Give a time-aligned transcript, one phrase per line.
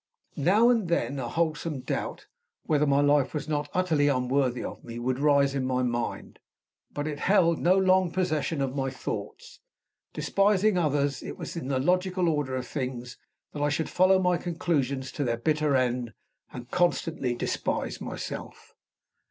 [0.43, 2.25] Now and then a wholesome doubt,
[2.63, 6.39] whether my life was not utterly unworthy of me, would rise in my mind.
[6.91, 9.59] But it held no long possession of my thoughts.
[10.11, 13.19] Despising others, it was in the logical order of things
[13.53, 16.13] that I should follow my conclusions to their bitter end,
[16.51, 18.73] and consistently despise myself.